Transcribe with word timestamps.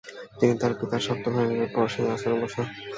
তিনি 0.39 0.53
তার 0.61 0.73
পিতা 0.79 0.97
সপ্তম 1.05 1.33
হেনরির 1.37 1.71
পর 1.75 1.85
সিংহাসনে 1.93 2.35
বসেন। 2.41 2.65